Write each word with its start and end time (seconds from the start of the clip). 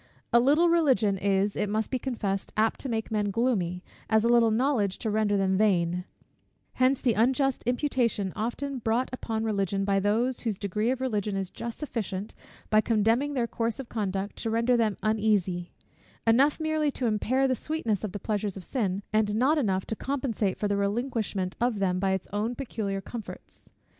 A 0.33 0.39
little 0.39 0.67
Religion 0.67 1.15
is, 1.19 1.55
it 1.55 1.69
must 1.69 1.91
be 1.91 1.99
confessed, 1.99 2.51
apt 2.57 2.79
to 2.79 2.89
make 2.89 3.11
men 3.11 3.29
gloomy, 3.29 3.83
as 4.09 4.23
a 4.25 4.29
little 4.29 4.49
knowledge 4.49 4.97
to 4.97 5.11
render 5.11 5.37
them 5.37 5.59
vain: 5.59 6.05
hence 6.73 6.99
the 7.01 7.13
unjust 7.13 7.61
imputation 7.67 8.33
often 8.35 8.79
brought 8.79 9.11
upon 9.13 9.43
Religion 9.43 9.85
by 9.85 9.99
those, 9.99 10.39
whose 10.39 10.57
degree 10.57 10.89
of 10.89 11.01
Religion 11.01 11.35
is 11.37 11.51
just 11.51 11.77
sufficient, 11.77 12.33
by 12.71 12.81
condemning 12.81 13.35
their 13.35 13.45
course 13.45 13.79
of 13.79 13.89
conduct, 13.89 14.37
to 14.37 14.49
render 14.49 14.75
them 14.75 14.97
uneasy: 15.03 15.71
enough 16.25 16.59
merely 16.59 16.89
to 16.89 17.05
impair 17.05 17.47
the 17.47 17.53
sweetness 17.53 18.03
of 18.03 18.11
the 18.11 18.17
pleasures 18.19 18.57
of 18.57 18.65
sin, 18.65 19.03
and 19.13 19.35
not 19.35 19.59
enough 19.59 19.85
to 19.85 19.95
compensate 19.95 20.57
for 20.57 20.67
the 20.67 20.77
relinquishment 20.77 21.55
of 21.61 21.77
them 21.77 21.99
by 21.99 22.09
its 22.09 22.27
own 22.33 22.55
peculiar 22.55 23.01
comforts. 23.01 23.71